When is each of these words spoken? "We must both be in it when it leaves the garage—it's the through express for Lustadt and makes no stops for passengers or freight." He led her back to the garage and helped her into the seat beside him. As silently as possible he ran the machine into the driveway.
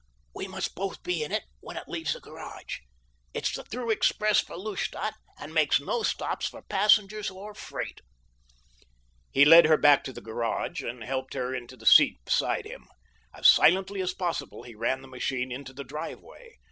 "We 0.33 0.47
must 0.47 0.73
both 0.73 1.03
be 1.03 1.23
in 1.23 1.31
it 1.31 1.43
when 1.59 1.77
it 1.77 1.87
leaves 1.87 2.13
the 2.13 2.19
garage—it's 2.19 3.53
the 3.53 3.63
through 3.63 3.91
express 3.91 4.39
for 4.39 4.57
Lustadt 4.57 5.13
and 5.37 5.53
makes 5.53 5.79
no 5.79 6.01
stops 6.01 6.47
for 6.47 6.63
passengers 6.63 7.29
or 7.29 7.53
freight." 7.53 8.01
He 9.31 9.45
led 9.45 9.65
her 9.67 9.77
back 9.77 10.03
to 10.05 10.11
the 10.11 10.19
garage 10.19 10.81
and 10.81 11.03
helped 11.03 11.35
her 11.35 11.53
into 11.53 11.77
the 11.77 11.85
seat 11.85 12.17
beside 12.25 12.65
him. 12.65 12.87
As 13.35 13.47
silently 13.47 14.01
as 14.01 14.15
possible 14.15 14.63
he 14.63 14.73
ran 14.73 15.03
the 15.03 15.07
machine 15.07 15.51
into 15.51 15.71
the 15.71 15.83
driveway. 15.83 16.57